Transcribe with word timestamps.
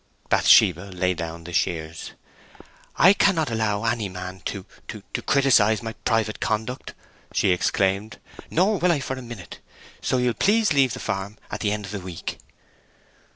Bathsheba 0.29 0.89
laid 0.95 1.17
down 1.17 1.43
the 1.43 1.53
shears. 1.53 2.13
"I 2.95 3.13
cannot 3.13 3.51
allow 3.51 3.83
any 3.83 4.09
man 4.09 4.39
to—to 4.39 5.03
criticise 5.27 5.83
my 5.83 5.93
private 5.93 6.39
conduct!" 6.39 6.95
she 7.33 7.51
exclaimed. 7.51 8.17
"Nor 8.49 8.79
will 8.79 8.91
I 8.91 8.99
for 8.99 9.13
a 9.15 9.21
minute. 9.21 9.59
So 10.01 10.17
you'll 10.17 10.33
please 10.33 10.73
leave 10.73 10.93
the 10.93 10.99
farm 10.99 11.37
at 11.51 11.59
the 11.59 11.71
end 11.71 11.85
of 11.85 11.91
the 11.91 11.99
week!" 11.99 12.39